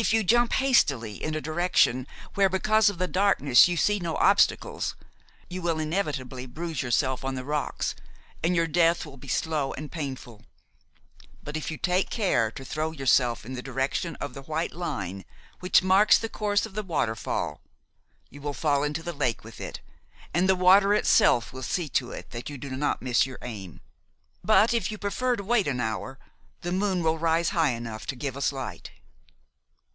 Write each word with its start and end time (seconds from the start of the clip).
If 0.00 0.12
you 0.12 0.22
jump 0.22 0.52
hastily 0.52 1.20
in 1.20 1.34
a 1.34 1.40
direction 1.40 2.06
where, 2.34 2.48
because 2.48 2.88
of 2.88 2.98
the 2.98 3.08
darkness, 3.08 3.66
you 3.66 3.76
see 3.76 3.98
no 3.98 4.14
obstacles, 4.14 4.94
you 5.50 5.60
will 5.60 5.80
inevitably 5.80 6.46
bruise 6.46 6.82
yourself 6.82 7.24
on 7.24 7.34
the 7.34 7.42
rocks 7.44 7.96
and 8.40 8.54
your 8.54 8.68
death 8.68 9.04
will 9.04 9.16
be 9.16 9.26
slow 9.26 9.72
and 9.72 9.90
painful; 9.90 10.44
but, 11.42 11.56
if 11.56 11.68
you 11.68 11.78
take 11.78 12.10
care 12.10 12.52
to 12.52 12.64
throw 12.64 12.92
yourself 12.92 13.44
in 13.44 13.54
the 13.54 13.60
direction 13.60 14.14
of 14.20 14.34
the 14.34 14.42
white 14.42 14.72
line 14.72 15.24
which 15.58 15.82
marks 15.82 16.16
the 16.16 16.28
course 16.28 16.64
of 16.64 16.74
the 16.74 16.84
waterfall 16.84 17.60
you 18.30 18.40
will 18.40 18.54
fall 18.54 18.84
into 18.84 19.02
the 19.02 19.12
lake 19.12 19.42
with 19.42 19.60
it, 19.60 19.80
and 20.32 20.48
the 20.48 20.54
water 20.54 20.94
itself 20.94 21.52
will 21.52 21.64
see 21.64 21.88
to 21.88 22.12
it 22.12 22.30
that 22.30 22.48
you 22.48 22.56
do 22.56 22.70
not 22.70 23.02
miss 23.02 23.26
your 23.26 23.38
aim. 23.42 23.80
But, 24.44 24.72
if 24.72 24.92
you 24.92 24.96
prefer 24.98 25.34
to 25.34 25.42
wait 25.42 25.66
an 25.66 25.80
hour, 25.80 26.20
the 26.60 26.70
moon 26.70 27.02
will 27.02 27.18
rise 27.18 27.48
high 27.48 27.70
enough 27.70 28.06
to 28.06 28.14
give 28.14 28.36
us 28.36 28.52
light." 28.52 28.92